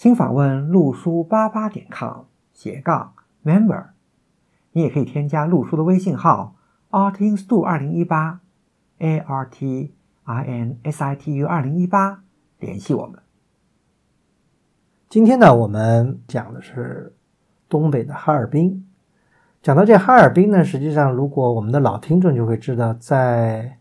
[0.00, 2.22] 请访问陆书八八点 com
[2.54, 3.12] 斜杠
[3.44, 3.88] member，
[4.72, 6.56] 你也可以添加陆书的微信号
[6.88, 8.40] artinstu 二零一八
[8.96, 9.92] a r t
[10.24, 12.22] i n s i t u 二零一八
[12.58, 13.20] 联系我们。
[15.10, 17.14] 今天呢，我们讲的是
[17.68, 18.88] 东北的哈尔滨。
[19.60, 23.76] 讲到这哈尔滨呢，实际上如果我们的老听众就会知道，在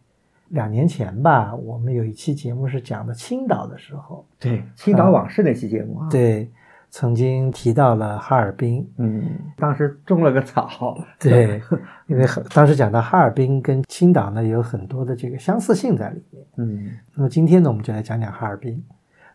[0.50, 6.50] 两年前吧，我们有一期节目是讲的青岛的时候，对青岛往事那期节目啊，对，
[6.90, 9.24] 曾经提到了哈尔滨，嗯，
[9.58, 11.62] 当时种了个草，对，
[12.08, 18.84] 因为当时讲到哈尔滨跟青岛呢有很多的这个相似性在里面，嗯，那么今天呢，我们就来讲讲哈尔滨。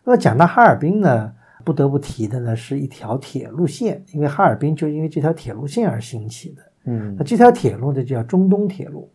[0.02, 1.32] 那么讲到哈尔滨呢，
[1.64, 9.08] 不得不提的呢是一条铁路线，因为哈尔滨就因为这条铁路线而兴起的，嗯，那这条铁路呢就叫中东铁路。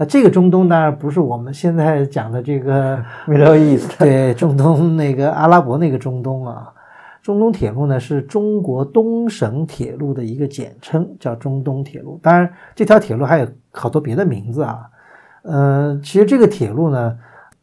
[0.00, 2.96] 那这个中东当然不是我们现在讲的这个
[3.26, 6.72] Middle East， 对，中东那个阿拉伯那个中东啊。
[7.20, 12.18] 中东铁路呢是中国东省铁路的一个简称，叫中东铁路。
[12.22, 14.88] 当然，这条铁路还有好多别的名字啊。
[15.42, 17.18] 呃，其实这个铁路呢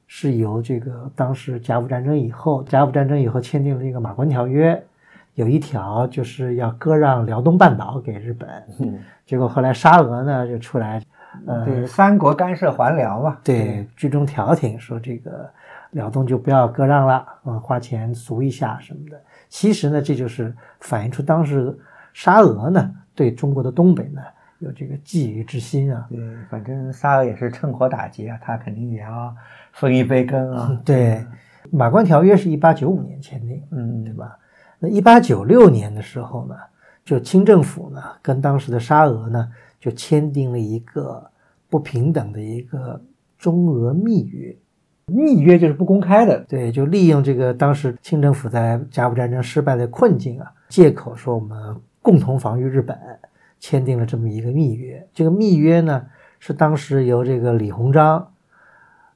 [0.06, 4.83] 是由这个当时甲午战争以后，甲午战争以后签订了这个马关条约，
[5.36, 8.50] 有一条就是要割让辽东半岛给日本。
[8.80, 11.02] 嗯，结果后来沙俄呢就出来。
[11.46, 15.50] 呃，对，三国干涉还辽嘛，对，居中调停说这个
[15.92, 19.22] 辽东就不要割让了，嗯，花钱赎一下什么的。
[19.48, 21.78] 其实呢，这就是反映出当时
[22.14, 24.22] 沙俄呢对中国的东北呢
[24.60, 26.06] 有这个觊觎之心啊。
[26.10, 29.36] 对，反正沙俄也是趁火打劫啊，他肯定也要
[29.72, 30.78] 分一杯羹啊。
[30.84, 31.25] 对，
[31.72, 34.38] 马关条约是一八九五年签订，嗯，对吧？
[34.80, 36.56] 那一八九六年的时候呢，
[37.03, 39.52] 就清政府呢跟当时的沙俄呢。
[39.78, 41.24] 就签订了一个
[41.75, 43.02] 不平等的一个
[43.38, 44.56] 中俄密约，
[45.08, 52.97] 密约就是不公开的，对，就利用这个当时清政府在甲午战争失败的困境啊，借口说我们共同防御日本，
[53.59, 55.06] 签订了这么一个密约。
[55.13, 56.06] 这个密约呢，
[56.40, 58.25] 是当时由这个李鸿章，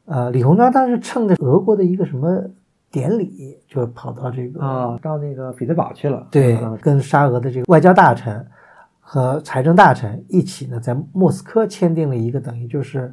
[0.04, 2.44] 呃，李鸿章当时趁着俄国的一个什么
[2.92, 8.46] 典礼，就跑到这个啊，到那个彼得堡去了，对，跟沙俄的这个外交大臣。
[9.12, 13.12] 和财政大臣一起呢，在莫斯科签订了一个等于就是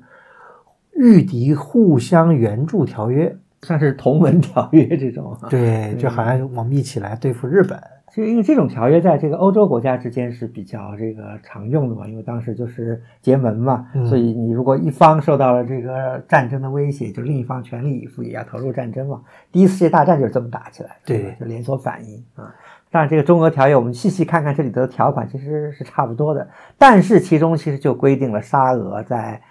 [0.92, 5.34] 御敌互相援助条约，算是同盟条约这种。
[5.48, 7.80] 对，就好像我们一起来对付日本。
[8.08, 19.22] 其实因为这种条约在这个欧洲国家之间是比较这个常用的嘛，因为当时就是结盟嘛，所以你如果一方受到了这个战争的威胁，就另一方全力以赴也要投入战争嘛。
[19.50, 22.54] 第一次世界大战就是这么打起来的，对，就连锁反应啊。
[22.88, 26.48] 当然，这个中俄条约，我们细细看看这里头的条款，其实是差不多的。
[26.78, 29.42] 但是其中其实就规定了沙俄在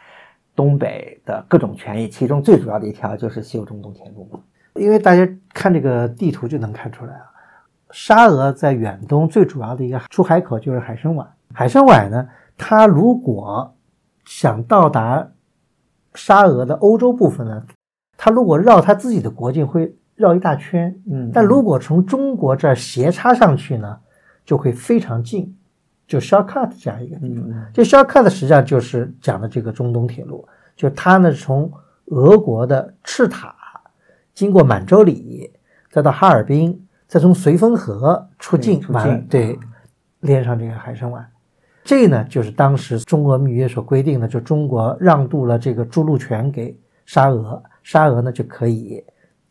[0.56, 4.28] 东北的各种权益，其中最主要的一条就是修中东铁路。
[4.74, 7.25] 因为大家看这个地图就能看出来啊，
[7.91, 11.28] 沙俄在远东最主要的一个出海口就是海参崴。
[11.53, 13.75] 海参崴呢，它如果
[14.25, 15.28] 想到达
[16.16, 17.63] 沙俄的欧洲部分呢，
[18.18, 19.94] 它如果绕它自己的国境会。
[20.15, 23.97] 绕一大圈，嗯，但如果从中国这儿斜插上去呢，
[24.45, 25.53] 就会非常近，
[26.07, 27.43] 就 shortcut 这样一个地方。
[27.73, 31.69] 这 shortcut 实际上就是讲的这个中东铁路，就它呢从
[32.05, 33.53] 俄国的赤塔，
[34.33, 35.51] 经过满洲里，
[35.91, 39.59] 再到哈尔滨，再从绥芬河出境，完对，
[40.21, 41.25] 连上这个海参崴。
[41.83, 49.03] 这呢就是当时中俄密约所规定的，就中国让渡了这个筑路权给沙俄，沙俄呢就可以。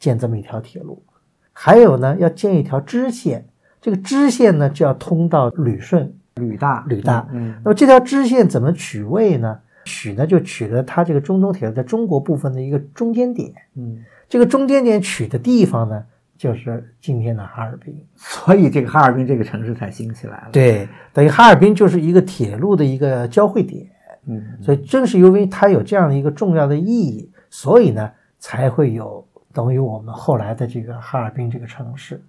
[0.05, 1.03] 建这么一条铁路，
[1.51, 3.47] 还有呢，要建一条支线。
[3.81, 7.27] 这个支线呢，就要通到旅顺、旅大、旅大。
[7.33, 9.59] 嗯，那么这条支线怎么取位呢？
[9.87, 13.51] 取呢，就取了它这个中东铁路在中国部分的一个中间点。
[13.77, 16.05] 嗯，这个中间点取的地方呢，
[16.37, 17.99] 就是今天的哈尔滨。
[18.15, 20.49] 所以这个哈尔滨这个城市才兴起来了。
[20.53, 23.87] 对，等于哈尔滨就是一个铁路的一个交汇点。
[24.27, 29.27] 嗯，所以正是由于它有这样的一个重要的意义，所以呢，才会有。
[29.55, 32.21] 等于我们后来的这个哈尔滨这个城市，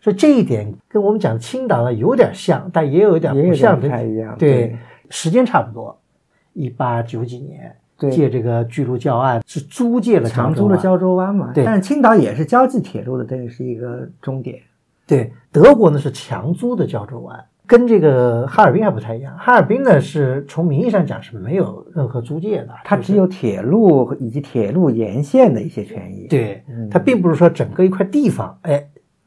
[0.00, 4.36] 所以这一点跟我们讲青岛呢有点像，但也有一点不像，不太一样。
[4.38, 4.76] 对，
[5.08, 5.98] 时间差不多，
[6.52, 7.74] 一八九几年
[8.12, 11.50] 借这个巨鹿教案是租借了长租了胶州湾嘛。
[11.54, 14.60] 对，但是青岛也是交际铁路的，这个是一个终点。
[15.06, 19.36] 对，德国呢是强租的胶州湾，跟这个哈尔滨还不太一样。
[19.38, 26.26] 哈尔滨呢是从名义上讲是没有任何租界的，它只有铁路以及铁路沿线的一些权益。
[26.28, 28.86] 对，它并不是说整个一块地方，哎，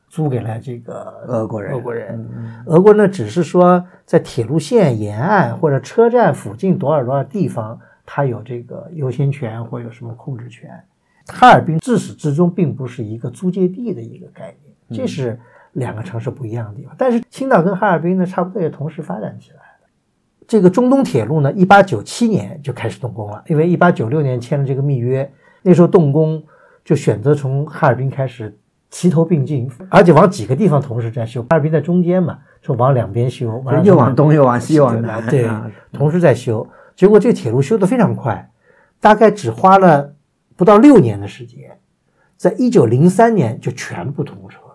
[0.09, 0.93] 租给了这个
[1.27, 1.73] 俄国人。
[1.73, 2.29] 俄国人，
[2.67, 10.69] 俄国呢只是说在铁路线沿岸或者车站附近多少多少地方，它有这个优先权或有什么控制权。
[11.29, 15.37] 哈尔滨自始至终并不是一个租界地的一个概念，这是
[15.77, 16.94] 两个城市不一样的地方。
[16.97, 19.88] 但是青岛跟哈尔滨呢，差不多也同时发展起来了。
[20.47, 25.31] 这个中东铁路呢，一八九七年就开始动工了，因为一八九六年签了这个密约，
[25.62, 26.44] 那时候动工
[26.83, 28.57] 就选择从哈尔滨开始
[28.89, 31.41] 齐头并进，而且往几个地方同时在修。
[31.44, 35.50] 哈尔滨在中间嘛，就往两边修，又往东又往西往南，对，
[35.91, 36.68] 同时在修。
[36.95, 38.50] 结果这个铁路修得非常快，
[39.00, 40.13] 大概只花了。
[40.56, 41.77] 不到六年的时间，
[42.35, 44.66] 在一九零三年就全部通车了，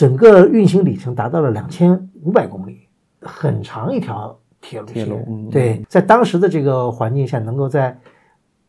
[0.00, 2.88] 整个运行里程达到了两千五百公里，
[3.20, 5.50] 很长一条铁路线。
[5.50, 7.94] 对，在当时的这个环境下，能够在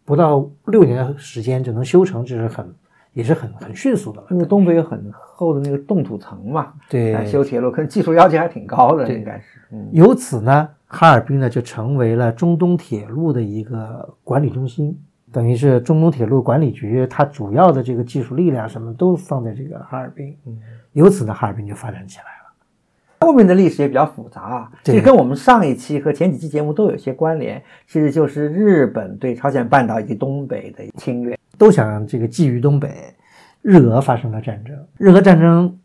[0.04, 2.70] 不到六年的时间就能修成，这是很
[3.14, 4.28] 也是很很迅速的了。
[4.32, 9.46] 因为东北有很厚的那个冻土层嘛，对，修铁路可能技术要求还挺高的，应该是。
[9.94, 15.00] 由此呢，哈尔滨呢就成为了中东铁路的一个管理中心。
[15.32, 20.60] 等于是中东铁路管理局，它主要的这个技术力量什么都放在这个哈尔滨，嗯，
[20.94, 23.26] 由此呢，哈尔滨就发展起来了。
[23.26, 33.14] 后面的历史也比较复杂啊，这跟我们上一期和前几期节目都有些关联，其实就是日本对朝鲜半岛以及东北的侵略，都想这个觊觎东北，
[33.62, 35.80] 日俄发生了战争，日俄战争，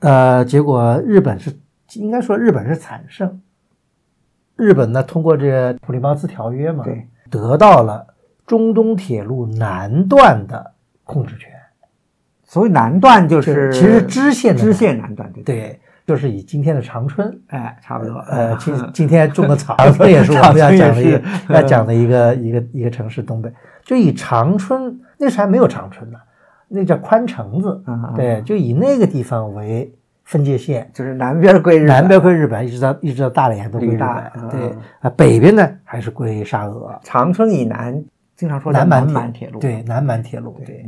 [0.00, 1.56] 呃，结果日本是
[1.94, 3.40] 应该说日本是惨胜，
[4.56, 8.08] 日本呢通过这个普利茅斯条约嘛，对，得到了。
[8.44, 10.74] 中东铁路南段的
[11.04, 11.51] 控制权，
[12.52, 18.18] 所谓南段就是其实支线支线南段，对对，就是以今天的长春，哎，差不多。
[18.28, 23.50] 呃，今 今天种的草，长春也是我们要讲的一个 要讲的一个一个一个城市，东北
[23.82, 26.18] 就以长春那时候还没有长春呢，
[26.68, 27.82] 那叫宽城子，
[28.14, 29.90] 对，就以那个地方为。
[30.24, 34.48] 分界线就是南边归日，南边归日本，一直到一直到大连都归日本。
[34.50, 36.96] 对啊，北边呢还是归沙俄。
[37.02, 38.02] 长春以南。
[38.34, 40.84] 经常说南满铁路，对南满铁路，对。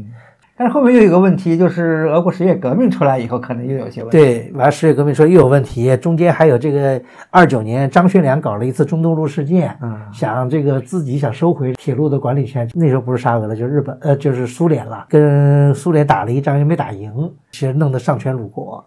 [0.57, 4.17] 但是后面又有一个问题，就是俄国十月革命出来以后，可能又有些问题。
[4.17, 12.71] 对，完十月革命说又有问题，中间还有这个二九年张学良搞了一次中东路事件，嗯，想这个自己想收回铁路的管理权。
[12.75, 18.85] 那时候不是沙俄了，就日本，呃，就是苏联了，跟苏联打了一仗又没打赢，其实弄得丧权辱国。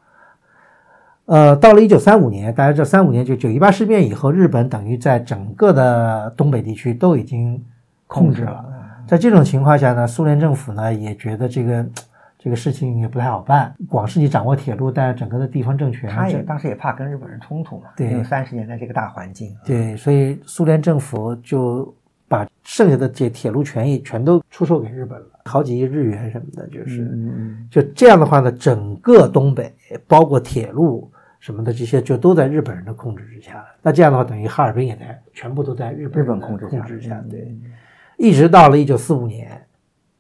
[1.26, 7.62] 呃，到了一九三五年，大家知道三五年就九一八事变以后，日本等于在整个的东北地区都已经。
[8.10, 8.64] 控制了，
[9.08, 11.86] 在这种情况下呢，苏联政府呢也觉得这个
[12.38, 13.74] 这个事情也不太好办。
[13.88, 17.86] 光是你掌握铁路，但是整个的地方政权，他也当时也怕跟日本人冲突嘛。
[17.96, 19.56] 对，三十年代这个大环境。
[19.66, 21.94] 对，所以苏联政府就
[22.28, 27.10] 把剩下的这铁路权益全都出售给日本了，好几亿日元什么的，就是
[27.72, 29.74] 就这样的话呢，整个东北
[30.06, 31.10] 包括铁路
[31.40, 33.66] 什么的这些就都在日本人的控制之下。
[33.82, 37.24] 那这样的话，等于哈尔滨也在全部都在日本日本控制控制下。
[37.30, 37.58] 对。
[38.18, 39.62] 一直到了一九四五年，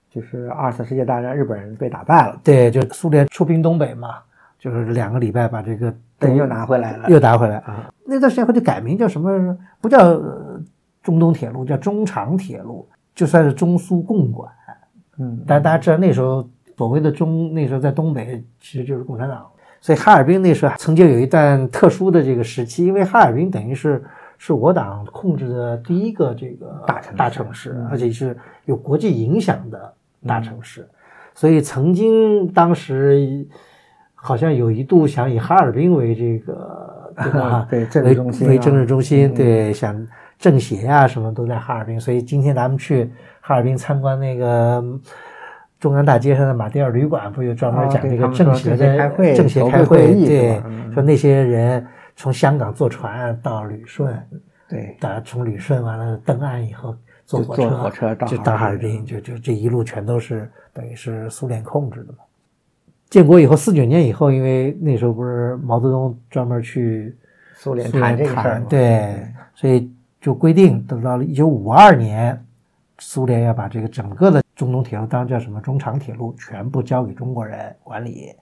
[0.09, 2.39] 就是二次世界大战，日本人被打败了。
[2.43, 4.19] 对，就苏联出兵东北嘛，
[4.59, 7.91] 就是两个礼拜把这个等又拿回来了，又拿回来啊。
[8.05, 9.57] 那段时间后就改名叫什么？
[9.81, 10.15] 不叫
[11.01, 14.51] 中东铁路，叫中长铁路，就算是中苏共管。
[15.17, 19.43] 嗯，但大家知道那时候所谓的中，那时候在东北其实就是共产党。
[19.81, 24.03] 所以哈尔滨那时候曾经有一段特殊的这个时期，因为哈尔滨等于是。
[24.39, 29.93] 是我党控制的第一个这个大城大城市，而且是有国际影响的
[30.27, 30.87] 大城市，
[31.33, 33.45] 所以曾经当时
[34.13, 37.67] 好像有一度想以哈尔滨为这个 对吧？
[37.67, 44.83] 对政治中心为政治中心，对想政协啊什么都在哈尔滨，所以今天咱们去哈尔滨参观那个
[45.79, 50.13] 中央大街上的马迭尔旅馆，不就专门讲这个政协的政协开会？
[50.25, 50.61] 对，
[50.93, 51.87] 说那些人。
[52.19, 54.19] 从香港坐船到旅顺，
[54.67, 56.97] 对，打从旅顺完了登岸以后
[57.27, 62.19] 坐火车，火车就到哈尔滨，就就这一路全都是等于是苏联控制的嘛。
[63.07, 67.15] 建国以后四九年以后，因为那时候不是毛泽东专门去
[67.53, 72.43] 苏联谈这个事儿对，所以就规定等到了一九五二年，
[72.97, 78.33] 苏联要把这个整个的中东铁路，当叫什么中长铁路，全部交给中国人管理。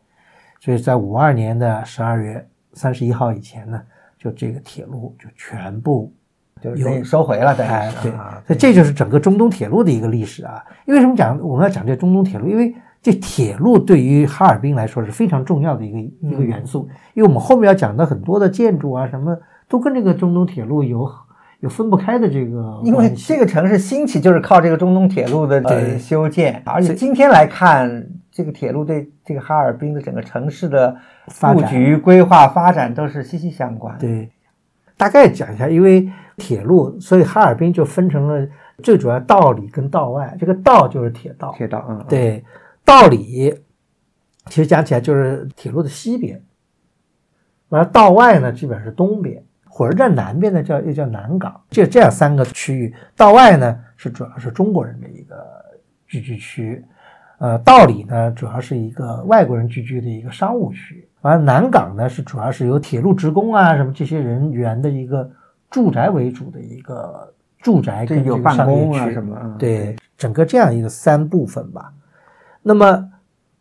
[0.61, 2.47] 所以在五二年的十二月。
[2.75, 3.81] 三十一号以前呢，
[4.19, 6.13] 就这个铁路就全部
[6.61, 7.65] 就是收回了，对，
[8.03, 8.11] 对，
[8.45, 10.63] 所以这就是整个中东铁路的一个历史啊。
[10.85, 12.47] 因为什么讲我们要讲这中东铁路？
[12.47, 19.37] 因为这铁路对于哈尔滨来说是非常重要的一个一个元素，因为我们后面要讲的很多的建筑啊什么，
[19.69, 21.07] 都跟这个中东铁路有
[21.59, 22.81] 有分不开的这个。
[22.83, 30.93] 因为这个城市兴起就是靠这个中东铁路的呃修建，而且今天来看，这个铁路对这个哈尔滨的整个城市的
[31.39, 33.97] 布局、规划、发展都是息息相关。
[33.97, 34.29] 对，
[34.97, 38.45] 大概讲一下，因为铁路，所以哈尔滨就分成了
[38.83, 40.35] 最主要道里跟道外。
[40.37, 42.43] 这个道就是铁道，铁道，嗯，对。
[42.83, 43.57] 道里
[44.47, 46.43] 其实讲起来就是铁路的西边，
[47.69, 52.93] 完了道外呢基本上是东边，火车站南边呢叫又叫南港，就这样三个区域。
[53.15, 55.37] 道外呢是主要是中国人的一个
[56.05, 56.83] 聚居区，
[57.37, 65.29] 呃，道里呢主要是一个外国人聚居的一个商务区，完了南港呢是主要是由铁路职工啊什么这些人员的一个
[65.69, 71.91] 住宅为主的一个住宅跟有办公啊什么，对，整个这样一个三部分吧。
[72.61, 73.11] 那么，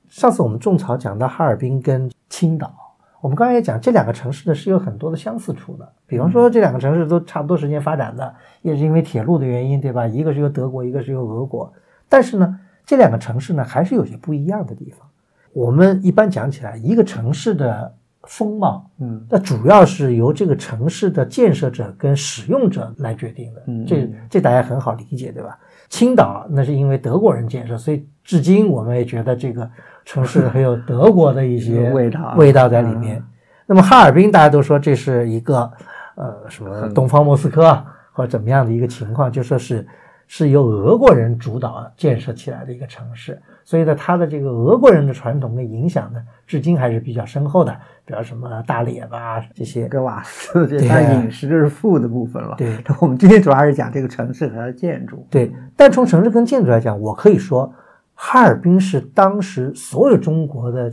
[0.08, 2.72] 上次我们种草讲到哈尔滨跟青岛，
[3.20, 5.92] 我们刚才也讲这两个城市呢是有很多的相似处的。
[6.06, 10.06] 比方说这两个城市都差不多时间发展的，也是因为铁路的原因，对吧？
[10.06, 11.72] 一个是由德国，一个是由俄国。
[12.08, 15.08] 但是呢，这两个城市呢还是有些不一样的地方。
[15.52, 23.62] 我们一般讲起来，一个城市的风貌，嗯，那主要是由这个城市的建设者跟使用者来决定的。
[23.66, 25.58] 嗯，这这大家很好理解，对吧？
[25.88, 29.70] 青岛那是因为德国人建设，所以至今我们也觉得这个
[30.04, 33.22] 城市很有德国的一些 味道味道在里面。
[33.66, 35.70] 那么哈尔滨大家都说这是一个
[36.16, 39.86] 呃什么东方莫斯科或者怎么样的一个情况，就说是
[40.26, 43.40] 是由俄国人主导建设起来的一个城市。
[43.64, 47.74] 所以呢，它的这个俄国人的传统跟影响呢，至今还是比较深厚的。
[48.06, 52.54] 比如什么大列巴这些，格瓦斯这，些饮食就是负的部分了。
[52.58, 55.26] 对，我们今天主要是讲这个城市和它的建筑。
[55.30, 57.72] 对，但从城市跟建筑来讲，我可以说，
[58.12, 60.92] 哈尔滨是当时所有中国的，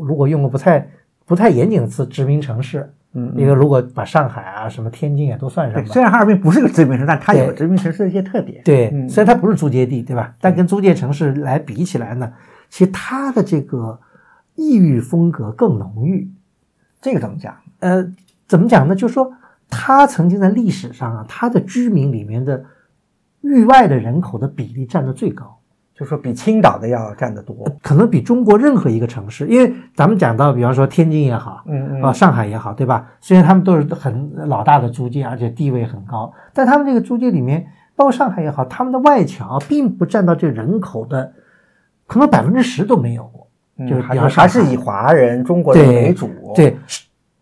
[0.00, 0.90] 如果用个不太
[1.24, 2.92] 不太严谨的词，殖民城市。
[3.14, 8.62] 嗯，因为如果把上海啊、什么天津也都算上，虽然哈尔滨不是个殖民城，但它有殖民城市的一些特点。
[8.64, 10.34] 对，虽然它不是租界地，对吧？
[10.40, 12.32] 但跟租界城市来比起来呢，
[12.70, 14.00] 其实它的这个
[14.54, 16.30] 异域风格更浓郁。
[17.00, 17.54] 这个怎么讲？
[17.80, 18.12] 呃，
[18.46, 18.94] 怎么讲呢？
[18.94, 19.32] 就是说，
[19.68, 22.64] 它曾经在历史上啊，它的居民里面的
[23.42, 25.58] 域外的人口的比例占的最高。
[25.94, 33.06] 就说比青岛的要占得多，可能比中国任何一个城市，因为咱们讲到，比方说天津也好，嗯嗯，啊上海也好，对吧？
[33.20, 41.30] 虽然他们都是很老大的租界，而且地位很高，但他们这个租界里面，包括上海也好，他们的外侨并不占到这人口的，
[42.06, 43.46] 可能百分之十都没有过，
[43.86, 46.76] 就是比还是以华人、中国人为主，对，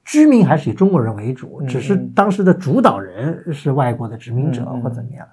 [0.04, 5.24] 居民还是以中国人为主，只是当时的主导人是外国的殖民者或怎么样。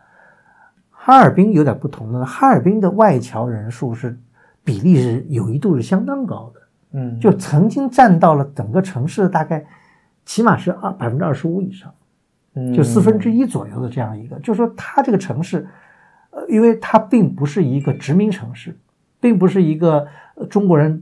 [1.07, 4.19] 哈尔滨有点不同的，哈尔滨的外侨人数是
[4.61, 6.61] 比例是有一度是相当高的，
[6.99, 9.65] 嗯，就曾经占到了整个城市大概
[10.25, 11.93] 起码是二百分之二十五以上，
[12.55, 15.65] 嗯，就四分之一左右的这样一个，就是说它这个城市，
[16.31, 18.77] 呃，因为它并不是一个殖民城市，
[19.21, 20.05] 并不是一个
[20.49, 21.01] 中国人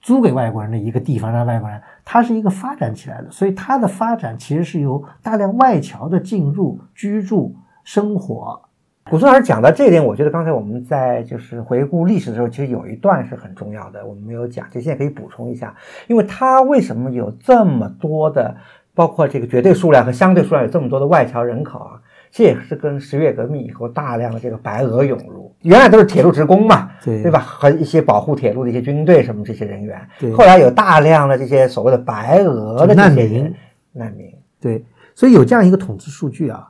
[0.00, 8.65] 租给外国人的一个地方让外国人，它是一个发展起来的，所以它的发展其实是由大量外侨的进入居住生活。
[9.08, 15.72] 古松老师讲到这一点，我觉得刚才我们在就是回顾历史的时候，其实有一段是很重要的，我们没有讲，这现在可以补充一下。
[16.08, 18.56] 因为它为什么有这么多的，
[18.94, 22.00] 包括这个绝对数量和相对数量有这么多的外侨人口啊？
[22.32, 27.38] 这也是跟十月革命以后大量的这个白俄涌入，原来都是铁路职工嘛，对对吧？
[27.38, 30.32] 和一些保护铁路的一些军队什么这些人员，对。
[30.32, 33.54] 后来有大量的这些所谓的白俄的难民，
[33.92, 34.26] 难民，
[34.60, 34.84] 对。
[35.14, 36.68] 所以有这样一个统计数据啊。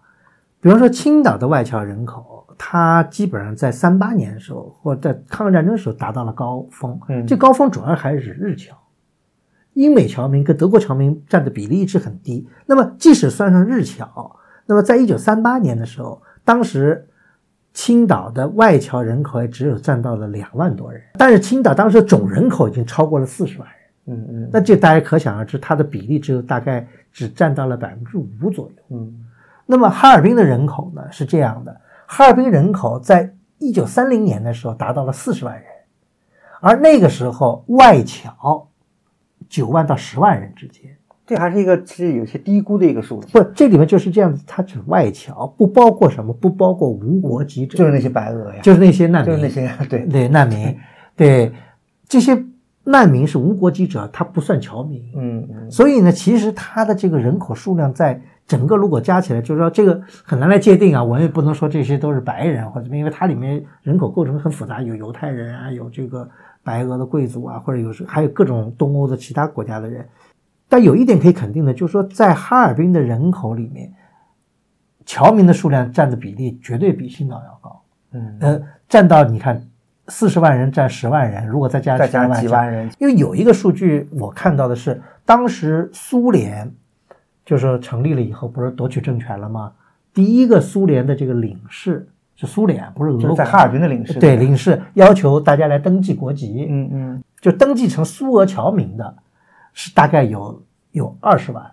[0.66, 6.98] 比方说，青岛的外侨人口，它基本上在三八年的时候，或在抗日战争的时候达到了高峰。
[7.08, 8.76] 嗯，这高峰主要还是日侨，
[9.74, 12.48] 英美侨民跟德国侨民占的比例一直很低。
[12.66, 14.34] 那么，即使算上日侨，
[14.66, 17.06] 那么在一九三八年的时候，当时
[17.72, 21.00] 青岛的外侨人口也只有占到了两万多人。
[21.16, 24.18] 但是，青岛当时总人口已经超过了四十万人。
[24.18, 28.96] 嗯嗯，那这大家可想而知，它的比例只有大概只占到了百分之五左右。
[28.96, 29.22] 嗯。
[29.66, 35.64] 那么哈尔滨的人口呢是这样的，哈尔滨人口在一九三零年的时候达到了四十万人，
[36.60, 38.68] 而那个时候外侨
[39.48, 40.96] 九万到十万人之间，
[41.26, 43.26] 这还是一个其实有些低估的一个数字。
[43.32, 50.78] 不，这里面就是这样子，它指外侨，不包括什么，不包括无国籍者，就是那些白俄呀，就是那些难民，就是那些 对对难民，
[51.16, 51.52] 对
[52.06, 52.40] 这些
[52.84, 55.02] 难民是无国籍者，他不算侨民。
[55.16, 58.22] 嗯嗯，所以呢，其实他的这个人口数量在。
[58.46, 61.02] 整个如果加起来，就是说这个很难来界定啊。
[61.02, 66.28] 我也不能说这些都是白人或者什么，因为它里面人口构成很复杂，有犹太人啊，有这个
[66.62, 70.06] 白俄的贵族啊，或者有时还有各种东欧的其他国家的人。
[70.68, 73.92] 但有一点可以肯定的，就是说在哈尔滨的人口里面，
[75.04, 77.82] 侨民的数量占的比例绝对比青岛要高。
[78.12, 79.60] 嗯，呃，占到你看
[80.08, 86.72] 四十万人占十万人，如果再加再加万几万人，因为有一个数据我看到的是，当时苏联
[87.46, 89.72] 就是成立了以后，不是夺取政权了吗？
[90.12, 94.18] 第一个苏联的这个领事是苏联，不是俄国，在哈尔滨的领事。
[94.18, 99.14] 对，领事要求大家来登记国籍，嗯嗯，就登记成苏俄侨民的，
[99.72, 101.64] 是大概有有二十万，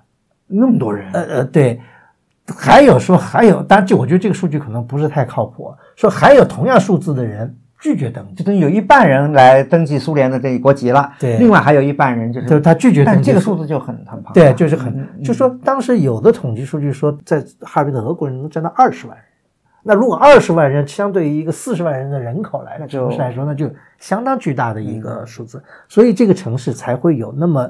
[0.48, 1.12] 那么多人。
[1.12, 1.82] 呃呃，对。
[2.46, 5.74] 还有说还有，但就我觉得这个数据可能不是太靠谱。
[5.96, 11.12] 说还有同样数字的人拒绝登记，就等于有一半人来登记苏联的这个国籍了。
[11.20, 13.24] 对，另外还有一半人就是就是他拒绝登记。
[13.30, 14.32] 这个数字就很很庞大。
[14.32, 19.26] 对，就是很，就说当时有的统计数据说，在哈尔滨的俄国人能占到二十万人。
[19.84, 25.62] 那如果二十万人相对于一个四十万人的人口来的城市来说，那就相当巨大的一个数字。
[25.90, 27.70] 所以这个城市才会有那么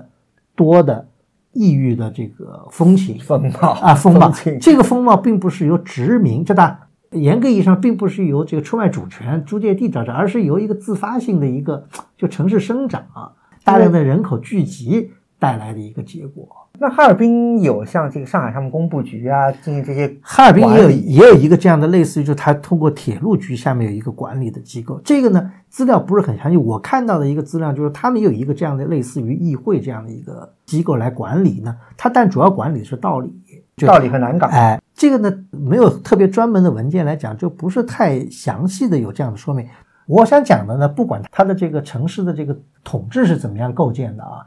[0.55, 1.07] 多的。
[1.55, 6.79] 异域的这个风情风貌啊，风貌，这个风貌并不是由殖民，这大
[7.13, 13.31] 严格意义上并不是由这个出卖主权租借地造成，而是由一个自发性的一个就城市生长，啊
[13.63, 16.47] 大量的人口聚集带来的一个结果。
[16.79, 33.31] 那哈尔滨有像这个上海商务工布局啊，进行这些，哈尔滨也有也有一个这样的类似于，就它通过铁路局下面有一个管理的机构，这个呢资料不是很详细，我看到的一个资料就是他们有一个这样的类似于议会这样的一个机构来管理呢，它但主要管理是道理，
[33.85, 39.67] 道理和南港，哎，这个呢没有特别专门的文件来讲，就不是太详细的有这样的说明。
[40.05, 44.45] 我想讲的呢，不管它的这个城市的这个统治是怎么样构建的啊。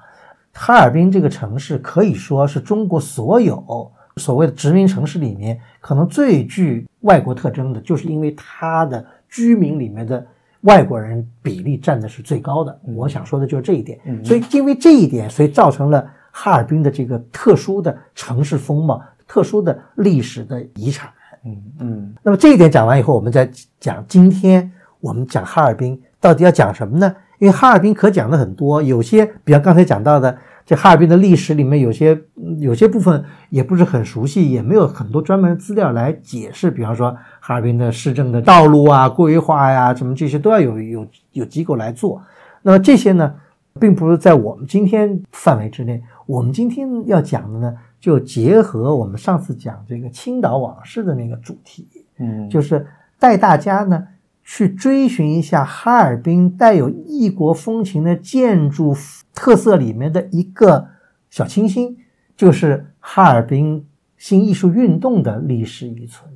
[0.52, 10.26] 哈尔滨这个城市可以说是中国所有所谓的殖民城市里面，可能最具外国特征的，就是因为它的居民里面的
[10.62, 12.80] 外国人比例占的是最高的。
[12.94, 13.98] 我想说的就是这一点。
[14.24, 21.10] 所以因为这一点，所以造成了哈尔滨的这个特殊的城市风貌、特殊的历史的遗产。
[21.44, 22.14] 嗯嗯。
[22.22, 27.14] 那么这一点讲完以后，我们再讲今天我们讲哈尔滨到底要讲什么呢？
[27.38, 32.18] 因为哈尔滨可讲的很多，有些比方刚才讲到的，这哈尔滨的历史里面有些
[32.60, 36.70] 有些部分也不是很熟悉，也没有很多专门的资料来解释。
[36.70, 42.22] 比方说哈尔滨的市政的道路啊、规划呀，什么这些都要有有有机构来做。
[42.62, 43.34] 那么这些呢，
[43.80, 46.02] 并不是在我们今天范围之内。
[46.26, 51.86] 我们今天要讲的呢，就结合我们上次讲这个青岛往事的那个主题，
[52.18, 52.86] 嗯，就是
[53.18, 54.08] 带大家呢。
[54.48, 58.94] 去追寻一下哈尔滨带有异国风情的建筑
[59.34, 60.86] 特色里面的一个
[61.30, 61.98] 小清新，
[62.36, 63.84] 就是哈尔滨
[64.16, 66.30] 新艺术运动的历史遗存。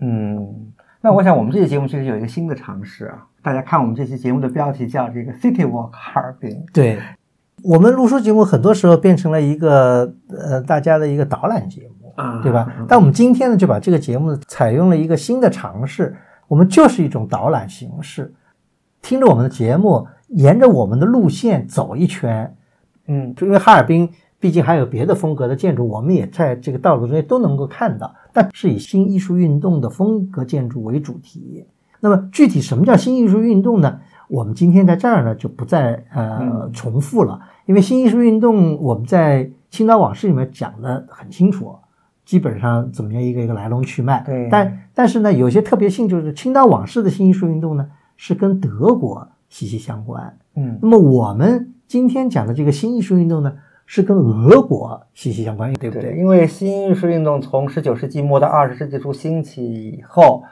[0.00, 6.64] 嗯，那我想我们这期节目其实有一个新的尝试啊，大家看我们这期节目的标题叫这个 City Walk 哈尔滨。
[6.72, 6.98] 对，
[7.62, 12.70] 我们录书节目很多时候变成了一个呃大家的一个导览节目啊，对吧？
[12.86, 16.16] 但我们今天呢就把这个节目采用了一个新的尝试。
[16.48, 18.34] 我们就是一种导览形式，
[19.00, 22.56] 听着我们的节目，沿着我们的路线走一圈，
[23.06, 31.64] 嗯，就因为哈尔滨毕竟还有别的风格的建筑，我们也在这个道路中间都能够看到，但是以新艺术运动的风格建筑为主题。
[32.00, 34.00] 那么具体什么叫新艺术运动呢？
[34.28, 41.76] 我们今天在这儿呢就不再呃重复了，因为新艺术运动我们在青岛往事里面讲的很清楚。
[42.24, 44.22] 基本上怎么样一个一个来龙去脉？
[44.24, 50.38] 对，但但是呢，有些特别性就是青岛往事的新艺术运动呢，是跟德国息息相关。
[50.54, 53.52] 嗯，那么我们今天讲的这个新艺术运动呢，
[53.84, 56.16] 是跟俄国息息相关，对不对？
[56.16, 60.44] 因为新艺术运动从十九世纪末到二十世纪初兴起以后。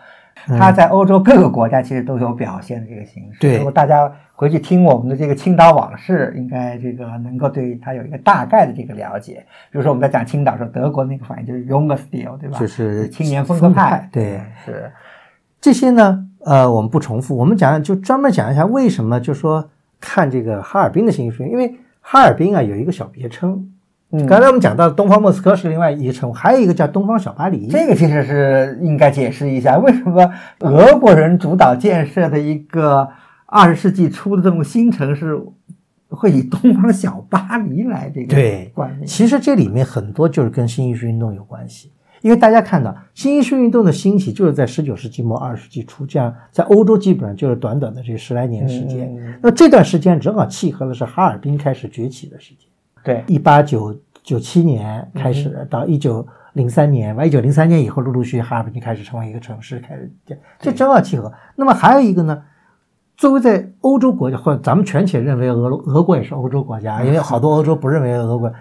[0.46, 3.40] 它在欧洲各个国家其实都有表现的这个形式。
[3.40, 9.44] 对，如果大家回去听我们的这个青岛往事，应该这个能够对它有一个大概的这个了解。
[9.70, 12.58] 比如说我们在讲青岛时候，德国那个反应就是 j u n g Stil，对吧？
[12.58, 14.08] 就是青年风格派。
[14.12, 14.90] 对，是
[15.60, 19.68] 这些呢，呃，我们不重复，我们讲就专门讲一下为什么就说
[20.00, 23.72] 看这个哈尔滨的新艺术，因为哈尔滨啊有一个小别称。
[24.10, 27.66] 嗯，刚才我们讲到东方莫斯科是另外一个称呼，还有一个叫东方小巴黎。
[27.66, 33.06] 这个其实是应该解释一下，为什么俄国人主导建设的一个
[33.44, 35.38] 二十世纪初的这种新城市，
[36.08, 39.06] 会以东方小巴黎来这个对冠名？
[39.06, 41.92] 其实这里面很多就是跟新艺术运动有关系，
[42.22, 49.14] 因为大家看到新艺术运动的兴起就是在十九世纪末二十世纪初，这样在欧洲基本上就是短短的这十来年时间。
[49.42, 52.67] 那这段时间正好契合的是哈尔滨开始崛起的时间。
[53.02, 60.10] 对，一八九九七年开始到一九零三年，完一九零三年以后，陆陆续续哈尔滨就开始成为一个城市，开始
[60.58, 61.32] 这正好契合。
[61.56, 62.42] 那么还有一个呢，
[63.16, 68.52] 作为在欧洲国家，或者咱们全且认为俄俄国也是欧洲国家，因为好多欧洲不认为俄国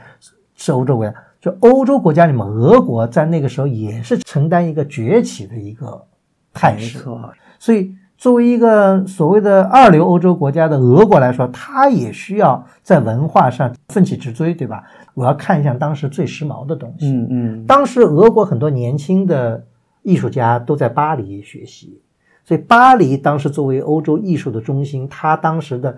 [0.55, 1.13] 是欧洲国家。
[1.39, 6.03] 就欧洲国家里面，俄国在那个时候也是承担一个崛起的一个
[6.51, 6.97] 态势。
[6.97, 14.83] 没错，所以作为一个所谓的二流欧洲国家的俄国来说，它也需要在文化上奋起直追，对吧？
[15.13, 17.07] 我要看一下当时最时髦的东西。
[17.11, 19.63] 嗯嗯，当时俄国很多年轻的
[20.01, 22.01] 艺术家都在巴黎学习，
[22.43, 25.95] 所以巴黎当时作为欧洲艺术的中心，它当时的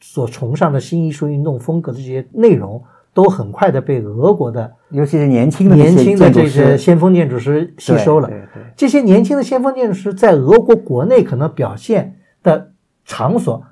[0.00, 2.82] 所崇尚的新艺术运动风格的这些内容。
[3.12, 8.30] 都很快的被俄国的，尤其是年轻的年轻的这些先锋建筑师吸收了。
[8.76, 12.70] 这些年轻的先锋建筑师在俄国国内可能表现的
[13.04, 13.62] 场所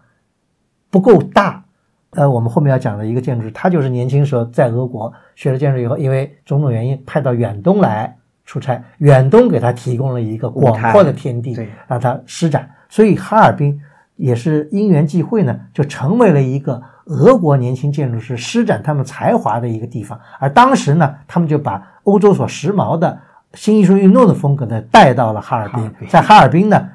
[0.91, 1.65] 不够大。
[2.11, 12.69] 呃，我们后面要讲的一个建筑师，他就是年轻时候在俄国学了建筑以后，因为种种原因派到远东来出差，远东给他提供了一个广阔的天地，让他施展。
[12.89, 13.81] 所以哈尔滨
[14.17, 16.83] 也是因缘际会呢，就成为了一个。
[17.09, 23.19] 俄国年轻建筑师施展他们才华的一个地方，而当时呢，他们就把欧洲所时髦的
[23.55, 26.89] 新艺术运动的风格呢带到了哈尔滨，在哈尔滨呢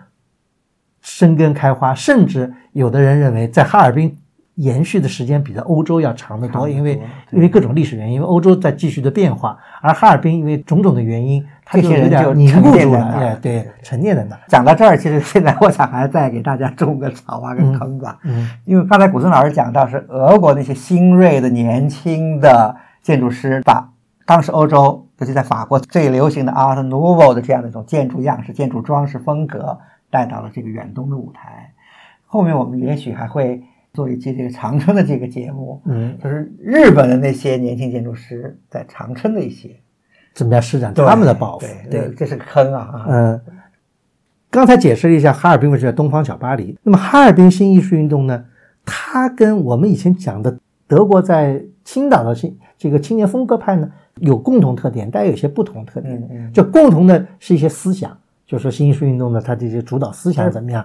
[1.02, 4.18] 生根开花，甚至有的人认为在哈尔滨。
[4.56, 14.38] 延续的时间比在欧洲要长得多，因为因为各种历史原因，因为欧洲在继续的变化，而哈尔滨因为种种的原因，这些人就凝固住了，哎，对，沉淀在那。
[14.48, 18.20] 讲到这儿，其实现在我想还再给大家种个草，挖个坑吧。
[18.24, 23.90] 嗯，因为刚才古森老师讲到是俄国那些新锐的年轻的建筑师，把
[24.28, 29.80] 当时欧洲，尤其在法国最流行的 Art Nouveau 的这样的一种建筑样式、建筑装饰风格
[30.12, 31.74] 带到了这个远东的舞台。
[32.28, 33.64] 后面我们也许还会。
[33.94, 39.70] 做一期这个长春的这个节目，嗯，就是日本的那些年轻建筑师在长春的一些
[40.34, 41.68] 怎么样施展他们的抱负？
[41.92, 43.06] 对，这是个坑啊。
[43.08, 43.42] 嗯，
[44.50, 46.76] 刚才解释了一下哈尔滨为什么叫东方小巴黎。
[46.82, 48.44] 那么哈尔滨新艺术运动呢？
[48.84, 56.16] 它跟我们以前讲的德国在青岛的新这个青年风格派呢有共同特点，但有些不同特点。
[56.16, 60.84] 嗯嗯，就共同的是一些思想，就说新艺术运动的它这些主导思想怎么样？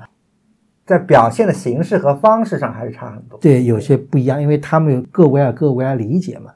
[0.89, 6.51] 在表现的形式和方式上还是差很多，对，有些不一样，因为他们有各国家各国家理解嘛。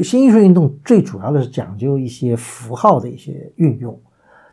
[0.00, 4.00] 新艺术运动最主要的是讲究一些符号的一些运用，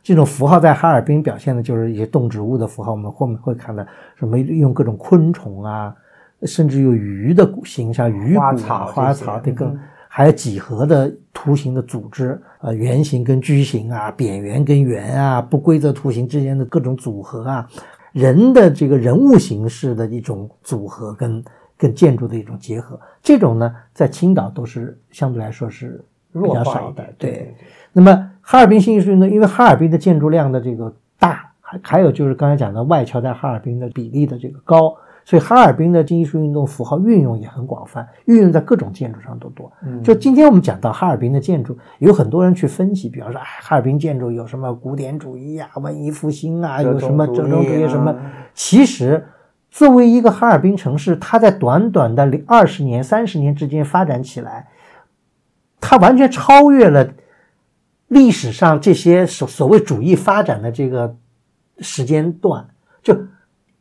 [0.02, 5.96] 这种符号在哈尔滨表现的就是一些动植物的符号，我们后面会看到什么用各种昆虫啊，
[6.42, 8.42] 甚至有鱼的形象、鱼骨、
[8.88, 9.72] 花草这个，
[10.08, 17.70] 还有几何的图形的组织，呃，圆形跟矩形啊，扁圆跟圆啊，不规则图形之间的各种组合啊。
[18.12, 21.44] 人的这个人物形式的一种组合，跟
[21.78, 27.14] 跟建筑的一种结合，这种呢，在青岛都是相对来说是比较少的。
[27.18, 27.56] 对，
[27.92, 34.96] 那么哈尔滨新艺术运动，因为哈尔滨的建筑量的这个大，还还有就是刚才讲的外侨在哈尔滨的比例的这个高。
[35.24, 39.72] 所以哈尔滨的新艺术运动符号运用也很广泛，运用在各种建筑上都多。
[40.04, 48.16] 就今天我们讲到哈尔滨的建筑，有很多人去分析，比方说，哎，哈尔滨建筑有什么古典主义啊、文艺复兴啊，有什么折中主义什么？
[48.54, 49.26] 其实，
[49.70, 54.68] 作为一个哈尔滨城市，它在短短的二十年、三十年之间发展起来，
[55.80, 57.08] 它完全超越了
[58.08, 61.16] 历史上这些所所谓主义发展的这个
[61.78, 62.68] 时间段，
[63.04, 63.16] 就。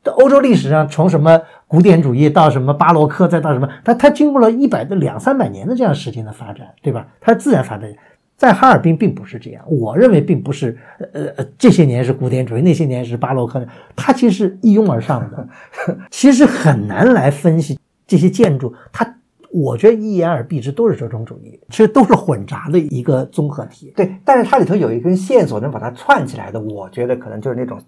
[0.04, 7.06] 欧洲历史上，从什么古典主义到什么巴洛克，再到什么，它它经过了一百的两三百年的这样时间的发展，对吧？
[7.20, 7.90] 它自然发展，
[8.36, 9.62] 在哈尔滨并不是这样。
[9.68, 10.78] 我认为并不是，
[11.12, 13.62] 呃呃，这些年是古典主义，那些年是巴洛克，
[13.94, 15.46] 它其实是一拥而上的。
[16.10, 19.16] 其实很难来分析这些建筑，它
[19.52, 23.92] 我觉得一言而蔽之都是折中主义，其实都是混杂的一个综合体。
[23.94, 27.78] 对，但是它里头有一根线索能把它串起来的，我觉得可能就是那种。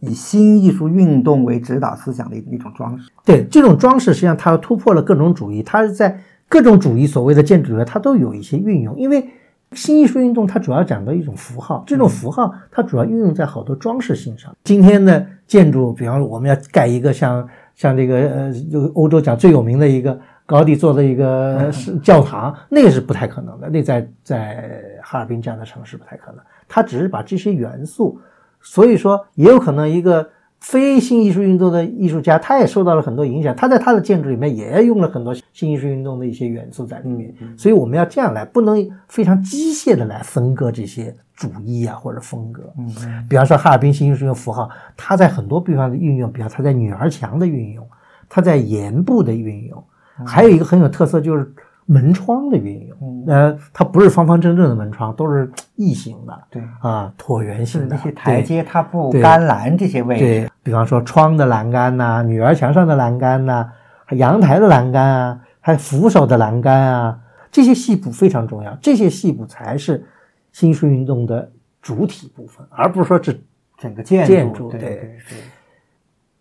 [0.00, 8.94] 以新艺术运动为指导思想的一种装饰，对这种装饰，实际上它突破了各种主义，它是在各种主义所谓的建筑里面，它都有一些运用。
[8.98, 9.26] 因为
[9.72, 14.54] 新艺术运动它主要讲的一种符号，这种符号它主要运用在好多装饰性上。
[14.64, 26.40] 今天的建筑，比方说我们要盖一个像像这个呃，这个欧洲讲最有名的一个高地做的一个教堂，那个是不太可能的，那在在哈尔滨这样的城市不太可能。
[26.68, 28.20] 它只是把这些元素。
[28.66, 30.28] 所以说，也有可能一个
[30.60, 33.54] 非新艺术运动的艺术家，他也受到了很多影响。
[33.54, 37.32] 他在他的建筑里面也用了很多新艺术运动的一些元素在里面。
[37.56, 42.62] 所以我们要这样来，不能非常机械的来分割这些主义啊或者风格。
[42.76, 42.92] 嗯，
[43.30, 47.86] 比方说哈尔滨新艺术运动符号，它在很多地方的运用，比方它在女儿墙的运用，
[48.28, 49.82] 它在檐部的运用，
[50.26, 51.48] 还有一个很有特色就是
[51.86, 52.98] 门窗的运用。
[53.00, 53.24] 嗯。
[53.26, 59.22] 呃，它不是方方正正的门窗，都是异形的对，啊，椭圆形的那些台阶、踏步、对。
[59.22, 63.72] 干栏这些位置，对比方说窗的栏杆呐、女儿墙上的栏杆呐、
[64.04, 67.18] 还阳台的栏杆啊，还有扶手的栏杆啊，
[67.50, 70.04] 这些细部非常重要，这些细部才是
[70.52, 73.40] 新艺术运动的主体部分，而不是说只。
[73.78, 74.80] 整个建建筑对。
[74.80, 75.36] 对对对，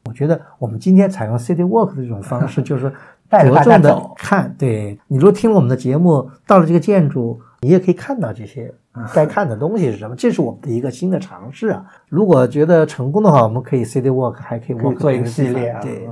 [0.06, 2.90] 我觉得我们今天采用 City Walk 的这种方式， 就是
[3.30, 4.56] 带着大家着重的走看。
[4.58, 8.74] 对你如果听了我们的节目，到了这个建筑，你也可以看到这些
[9.14, 10.16] 该看的东西是什么。
[10.16, 11.86] 这是我们的一个新的尝试啊！
[12.10, 15.82] 如果觉得成功的话，我们可以 City Walk，还可以做一个系列啊。
[15.82, 16.06] 对，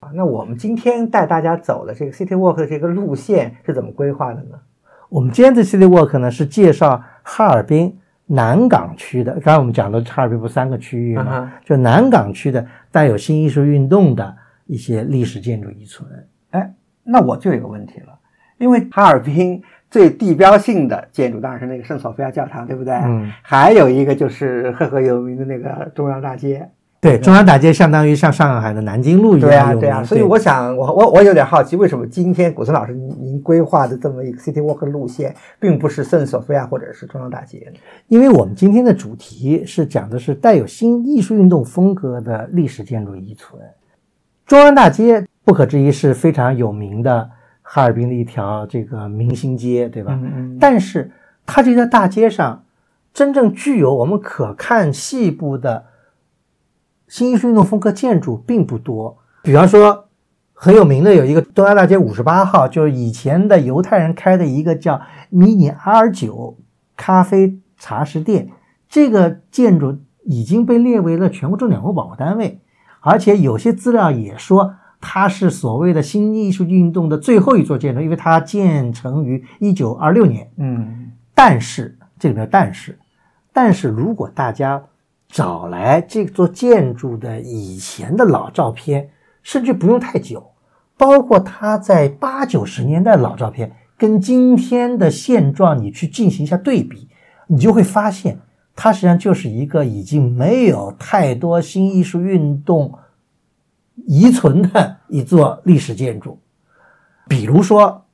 [0.00, 4.58] 啊那我们今天带大家走的这个 City Walk 的这个路线是怎么规划的呢？
[5.08, 9.32] 我们今天的 City Walk 呢是介绍哈尔滨南岗区的。
[9.34, 11.32] 刚才我们讲的哈尔滨不是三个区域嗯吗？
[11.32, 14.34] 哼就南岗区的带有新艺术运动的
[14.72, 16.08] 一些历史建筑遗存。
[16.50, 16.72] 哎，
[17.04, 18.18] 那我就有个问题了，
[18.56, 22.94] 因为哈尔滨最地标性的建筑当然是那个圣索菲亚教堂，对不对？
[22.94, 26.66] 嗯，还有一个就是赫赫有名的那个中央大街。
[27.02, 37.80] 对，中央大街相当于像上海的南京路一样对啊，对啊，所以我想，我我我有点好奇，为什么今天古森老师您您规划的这么一个 City Walk 路线，并不是圣索菲亚或者是中央大街呢？
[38.06, 43.60] 因为我们今天的主题是讲的是带有新艺术运动风格的历史建筑遗存。
[44.52, 47.30] 中央大街不可置疑是非常有名的
[47.62, 50.12] 哈尔滨的一条这个明星街，对吧？
[50.22, 51.10] 嗯但是
[51.46, 52.62] 它这条大街上
[53.14, 55.86] 真正具有我们可看细部的
[57.08, 59.16] 新艺术运动风格建筑并不多。
[59.42, 60.08] 比方说，
[60.52, 66.58] 很有名的有一个东安大街五十八号，就是以前的犹太人开的一个叫迷你 R 九
[66.94, 68.50] 咖啡茶食店，
[68.86, 72.60] 这个建筑已经被列为了全国重点文物保护单位，
[73.02, 74.76] 而且有些资料也说。
[75.04, 80.48] 它是所谓的新艺术运动的最后一座建筑，因为它建成于一九二六年。
[80.58, 82.96] 嗯但是这里面但是，
[83.52, 84.80] 但是如果大家
[85.26, 89.10] 找来这座建筑的以前的老照片，
[89.42, 90.52] 甚至不用太久，
[90.96, 97.08] 包括它在八九十年代的老照片，跟今天的现状你去进行一下对比，
[97.48, 98.38] 你就会发现，
[98.74, 102.98] 它实际上就是一个已经没有太多新艺术运动
[104.06, 106.38] 遗存的一座历史建筑。
[107.28, 108.04] 比如说，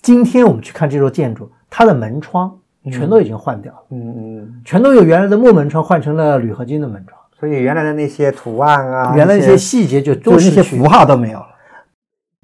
[0.00, 2.58] 今天我们去看这座建筑，它的门窗
[2.90, 11.46] 全都已经换掉了，嗯嗯，全都有原来的木门窗换成了铝合金的门窗，所以原来的那些图案啊，原来那些细节就都就是那些符号都没有了。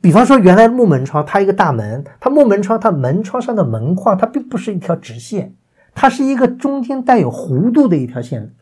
[0.03, 5.56] 比方说，原来木门窗它一个大门，它木门窗它门窗上的门框它并不是一条直线，
[5.99, 8.53] 它是一个中间带有弧度的一条线，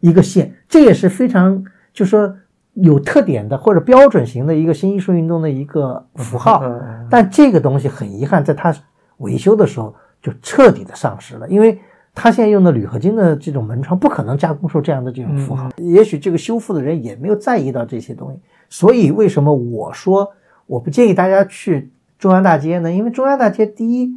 [0.00, 2.36] 一个线，这也是非常就说
[2.74, 6.60] 有特点的或者标准型的一个新艺术运动的一个符号。
[6.62, 8.74] 嗯但这个东西很遗憾，在它
[9.18, 11.78] 维修的时候就彻底的丧失了，因为
[12.14, 15.70] 它现在用的铝合金的这种门窗不可能加工出这样的这种符号。
[15.76, 20.30] 也许这个修复的人也没有在意到这些东西，所以为什么我说
[20.66, 22.92] 我不建议大家去中央大街呢？
[22.92, 24.14] 因为中央大街第一，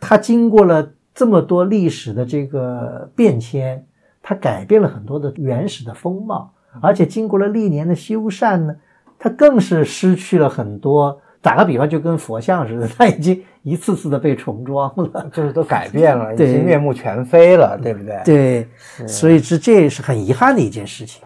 [0.00, 3.84] 它经过了这么多历史的这个变迁，
[4.22, 6.52] 它改变了很多的原始的风貌，
[6.82, 8.76] 而且经过了历年的修缮呢，
[9.18, 11.18] 它更是失去了很多。
[11.40, 15.26] 打个比方，就跟佛像似的，它已经一次次的被重装了。
[15.32, 18.20] 就是都改变了， 已经面目全非了，对不对？
[18.24, 18.68] 对，
[19.06, 21.22] 所以这这也是很遗憾的一件事情。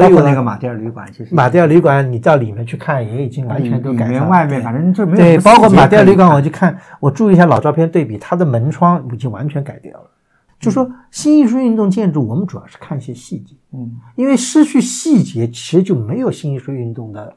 [0.00, 4.10] 所以那个马迭尔旅馆，其实马迭尔旅馆，你到里面去看，也已经完全都改造了。
[4.10, 10.10] 面外面，反正就没有对，包括马迭尔旅馆，我去看，我注意一下老照片对比，它的门窗已经完全改掉了。
[10.58, 17.34] 就说新艺术运动建筑，我们主要是看一些细节，嗯因为失去细节，其实就没有新艺术运动的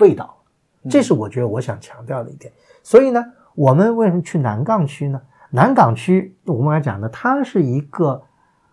[0.00, 0.90] 味道了。
[0.90, 2.52] 这是我觉得我想强调的一点。
[2.82, 5.20] 所以呢，我们为什么去南岗区呢？
[5.50, 8.22] 南岗区我们刚才讲呢，它是一个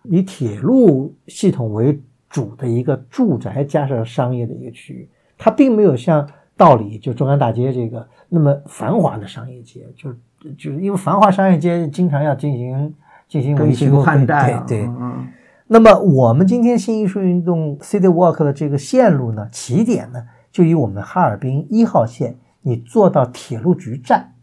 [0.02, 1.98] 以铁路系统为
[2.36, 10.12] 主的一个住宅加上商业的一个区域，它并没有像道理就中央大街这个那么繁华的商业街，就
[10.58, 12.94] 就是因为繁华商业街经常要进行
[13.26, 14.86] 进行维修换代啊，对对。
[14.86, 15.26] 嗯
[15.66, 24.34] 那么我们今天新艺术运动 City Walk 的这个线路呢，起点呢就以我们哈尔滨一号线，你坐到铁路局站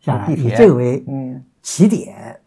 [0.00, 0.56] 下来，以地铁。
[0.56, 1.44] 这个为嗯。
[1.62, 2.39] 起点，